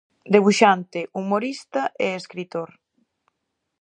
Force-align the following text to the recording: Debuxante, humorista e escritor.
Debuxante, 0.33 0.99
humorista 1.19 1.83
e 2.05 2.07
escritor. 2.21 2.69